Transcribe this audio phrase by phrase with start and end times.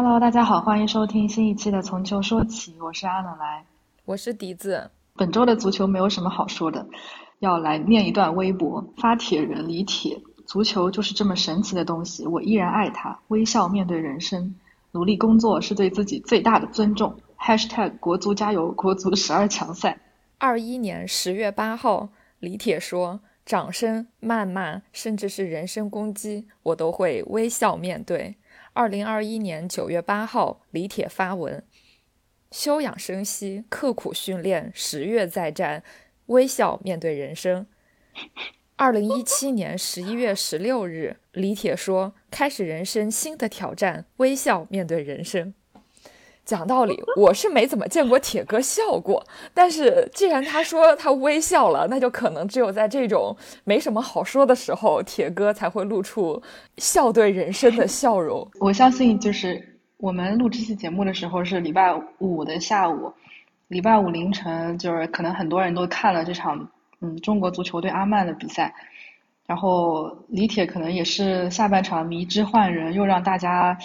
[0.00, 3.64] Hello，大家好，欢迎收听新一期的《从球说起》，我是阿冷来，
[4.04, 4.88] 我是笛子。
[5.16, 6.86] 本周的足球没有什么好说的，
[7.40, 10.16] 要来念一段微博，发帖人李铁：
[10.46, 14.54] 足球就是这么神奇的东西，我依然爱它，微笑面对人生，
[14.92, 17.18] 努力工作是对自己最大的尊重。
[17.36, 19.98] #hashtag 国足加油，国足十二强赛。
[20.38, 28.36] 二一年十月八号，李铁说：“掌声、谩骂，甚至是人身攻击，我都会微笑面对。”
[28.78, 31.64] 二零二一年九月八号，李铁发文
[32.52, 35.82] ：“休养生息，刻苦训练，十月再战，
[36.26, 37.66] 微笑面对人生。”
[38.78, 45.52] 二零一七年十一月十六日，李铁说：“开始人生新的挑战，微笑面对人生。”
[46.48, 49.22] 讲道理，我是没怎么见过铁哥笑过。
[49.52, 56.42] 但是既然他说他微笑了，那就可能只有在这种没什么好说的时候，铁哥才会露出
[56.78, 58.48] 笑对人生的笑容。
[58.60, 59.62] 我相信，就是
[59.98, 63.12] 我们录这期节目的时候是礼拜五的下午，
[63.66, 66.66] 礼拜五凌晨，就是可能很多人都看了这场
[67.02, 68.74] 嗯中国足球队阿曼的比赛，
[69.46, 73.76] 然后李铁可能也是下半场迷之换人，又让大家。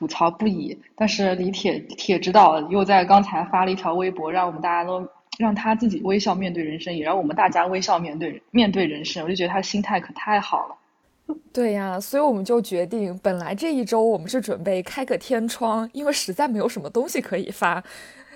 [0.00, 5.06] 吐槽不已，但是李铁铁指导又在刚才发了一条微博，让我们大家都
[5.36, 9.22] 让他自己微笑面对人生，也让我们大家微笑面对面对人生。
[9.22, 11.34] 我就觉得他心态可太好了。
[11.52, 17.84] 对呀，所以我们就决定，本来这一周我们是准备开个天窗，因为实在没有什么东西可以发，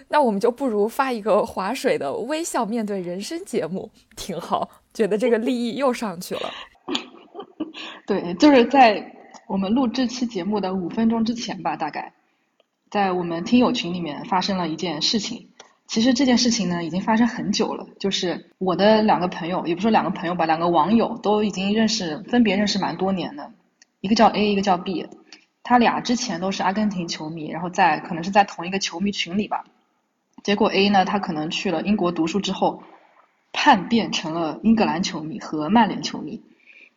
[0.09, 4.69] 那我们就不如发一个划水的微笑面对人生节目，挺好。
[4.93, 6.51] 觉得这个利益又上去了。
[8.07, 9.03] 对，就是在。
[9.47, 12.13] 我们录这期节目的五分钟之前吧，大概
[12.91, 15.49] 在我们听友群里面发生了一件事情。
[15.87, 17.87] 其实这件事情呢，已经发生很久了。
[18.01, 23.53] 就是我的两个朋友，也不说两个朋友吧，两个网友都已经认识，分别认识蛮多年的。
[24.01, 25.07] 一个叫 A，一个叫 B。
[25.63, 29.65] 他俩之前都是阿根廷球迷，然后在可能是在同一个球迷群里吧。
[30.43, 32.83] 结果 A 呢，他可能去了英国读书之后，
[33.53, 36.43] 叛变成了英格兰球迷和曼联球迷。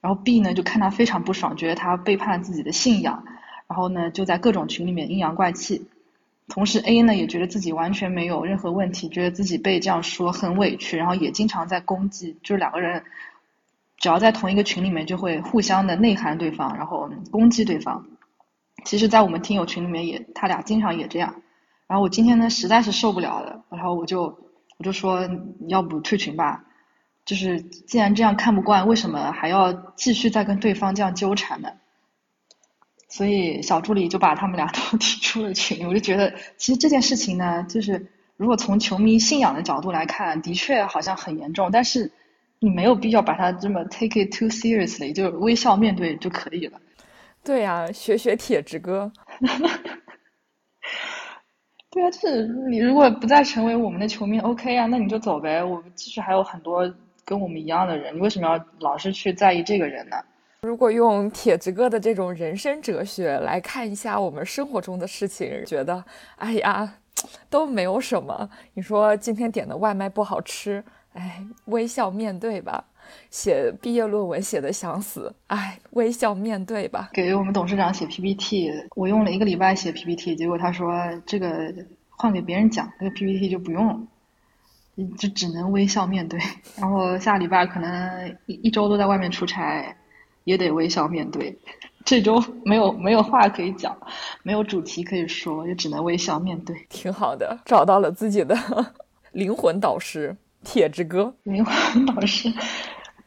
[0.01, 3.23] 然后 B 呢就看他非常不爽，觉得他背叛了自己的信仰，
[3.67, 5.87] 然后呢就在各种群里面阴阳怪气。
[6.47, 13.03] 同时 A 呢也觉得自己完全没有任何问题，觉得自己被这样说很委屈，然后也经常在攻击，就是两个人
[13.97, 18.05] 只要在同一个群里面就会互相的内涵对方，然后攻击对方。
[18.85, 21.35] 其实，在我们听友群里面也他俩经常也这样。
[21.87, 24.23] 然后我今天呢实在是受不了了，然后我就
[24.77, 25.27] 我就说
[25.67, 26.63] 要不退群吧。
[27.27, 31.69] 就是既然这样看不惯，为什么还要继续再跟对方这样纠缠呢？
[33.09, 35.85] 所以小助理就把他们俩都 踢出了群。
[35.87, 42.09] 我就觉得，其实这件事情呢，就是如果从球迷信仰的角度来看，的确好像很严重，但是
[42.59, 46.79] 你没有必要把它这么 take it too seriously，就微笑面对就可以了。
[47.43, 49.11] 对呀，学学铁之哥。
[51.91, 55.63] 对啊，就是你如果不再成为我们的球迷，OK 啊，那你就走呗。
[55.63, 56.93] 我们其实还有很多。
[57.27, 60.15] 跟我们一样的人，你为什么要老是去在意这个人呢？
[60.61, 66.01] 如果用铁子哥的这种人生哲学来看一下我们生活中的事情，觉得
[66.37, 66.95] 哎呀
[67.49, 68.49] 都没有什么。
[68.75, 70.81] 你说今天点的外卖不好吃，
[71.13, 72.85] 哎，微笑面对吧。
[73.29, 77.09] 写毕业论文写的想死，哎，微笑面对吧。
[77.13, 80.93] 给我们董事长写 PPT，我用了一个礼拜写 PPT，结果他说
[81.25, 81.73] 这个
[82.09, 83.99] 换给别人讲，这个 PPT 就不用了。
[85.17, 86.39] 就只能微笑面对，
[86.75, 89.95] 然后下礼拜可能一一周都在外面出差，
[90.43, 91.55] 也得微笑面对。
[92.03, 93.95] 这周没有没有话可以讲，
[94.41, 96.75] 没有主题可以说，也只能微笑面对。
[96.89, 98.57] 挺好的，找到了自己的
[99.33, 101.31] 灵魂导师铁之哥。
[101.43, 102.51] 灵魂导师，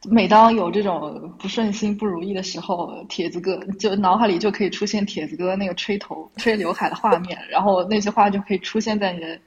[0.09, 9.39] 每当有这种不顺心、不如意的时候，铁子哥就脑海里就可以出现铁子哥那个吹头、吹刘海的画面，然后那些话就可以出现在你的。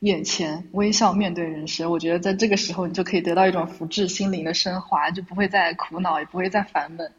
[0.00, 7.12] 眼前微笑面对人生，我觉得在这个时候你就可以得到一种福至心灵的升华，就不会再苦恼，也不会再烦闷，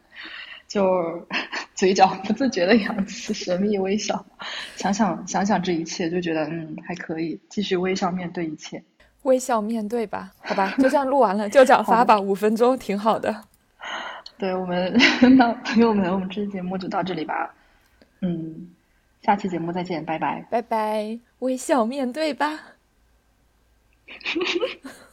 [0.66, 1.26] 就
[1.76, 4.24] 嘴角不自觉的扬起神秘微笑。
[4.76, 8.82] 想想想想这一切，就觉得嗯还可以，继续微笑面对一切，
[9.22, 13.44] 微笑面对吧，好吧， 就这样录完了，就这样发吧，五分钟挺好的。
[14.38, 14.92] 对我们
[15.38, 17.54] 那朋友们，我们这期节目就到这里吧，
[18.22, 18.68] 嗯，
[19.22, 22.58] 下期节目再见，拜拜，拜拜，微笑面对吧。
[24.08, 24.40] 呵
[24.84, 25.11] 呵。